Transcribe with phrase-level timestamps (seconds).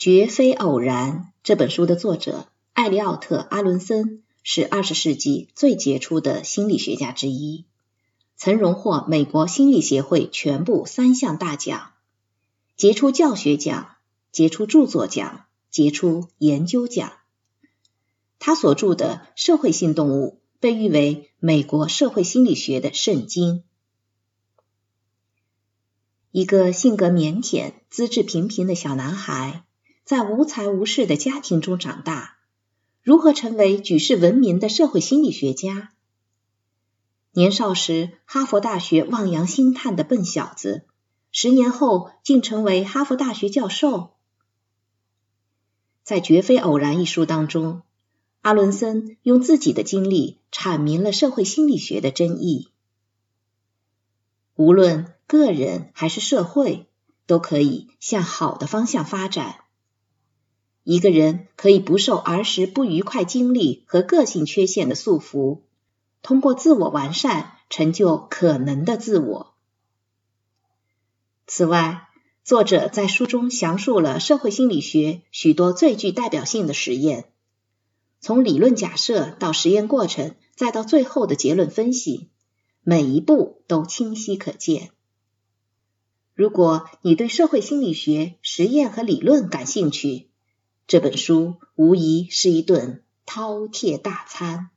[0.00, 1.30] 绝非偶然。
[1.42, 7.66] 这本书的作者艾利奥特·阿伦森是二十世纪最杰出的心理学家之一，
[8.34, 11.92] 曾荣获美国心理协会全部三项大奖：
[12.78, 13.96] 杰出教学奖、
[14.32, 17.12] 杰出著作奖、杰出研究奖。
[18.38, 23.64] 他所著的《社会性动物》被誉为美国社会心理学的圣经。
[26.30, 29.64] 一个性格腼腆、资质平平的小男孩，
[30.10, 32.36] 在无才无势的家庭中长大，
[33.00, 35.92] 如何成为举世闻名的社会心理学家？
[37.30, 40.84] 年少时哈佛大学望洋兴叹的笨小子，
[41.30, 44.14] 十年后竟成为哈佛大学教授。
[46.02, 47.82] 在《绝非偶然》一书当中，
[48.40, 52.70] 阿伦森用自己的经历阐明了社会心理学的真意。
[54.56, 56.88] 无论个人还是社会，
[57.28, 59.59] 都可以向好的方向发展。
[60.82, 65.60] 一个人可以不受儿时不愉快经历和个性缺陷的束缚，
[66.22, 69.54] 通过自我完善成就可能的自我。
[71.46, 72.08] 此外，
[72.44, 77.26] 作者在书中详述了社会心理学许多最具代表性的实验，
[78.18, 82.30] 从理论假设到实验过程，再到最后的结论分析，
[82.82, 84.90] 每一步都清晰可见。
[86.34, 90.29] 如果你对社会心理学实验和理论感兴趣，
[90.90, 94.69] 这本书无疑是一顿饕餮大餐。